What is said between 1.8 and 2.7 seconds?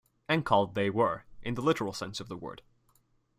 sense of the word.